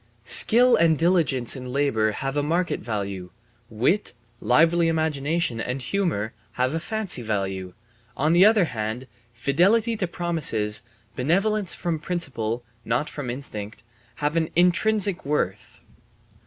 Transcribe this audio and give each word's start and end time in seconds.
Skill 0.25 0.75
and 0.77 0.97
diligence 0.97 1.55
in 1.55 1.71
labour 1.71 2.11
have 2.11 2.35
a 2.35 2.41
market 2.41 2.79
value; 2.79 3.29
wit, 3.69 4.13
lively 4.39 4.87
imagination, 4.87 5.61
and 5.61 5.79
humour, 5.79 6.33
have 6.53 6.81
fancy 6.81 7.21
value; 7.21 7.75
on 8.17 8.33
the 8.33 8.43
other 8.43 8.65
hand, 8.65 9.05
fidelity 9.31 9.95
to 9.95 10.07
promises, 10.07 10.81
benevolence 11.15 11.75
from 11.75 11.99
principle 11.99 12.63
(not 12.83 13.09
from 13.09 13.29
instinct), 13.29 13.83
have 14.15 14.35
an 14.35 14.49
intrinsic 14.55 15.23
worth. 15.23 15.81